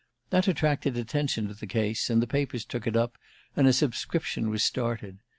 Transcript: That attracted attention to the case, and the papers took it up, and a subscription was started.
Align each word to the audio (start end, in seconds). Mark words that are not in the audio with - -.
That 0.31 0.47
attracted 0.47 0.97
attention 0.97 1.47
to 1.47 1.53
the 1.53 1.67
case, 1.67 2.09
and 2.09 2.23
the 2.23 2.25
papers 2.25 2.65
took 2.65 2.87
it 2.87 2.95
up, 2.95 3.19
and 3.55 3.67
a 3.67 3.71
subscription 3.73 4.49
was 4.49 4.63
started. 4.63 5.19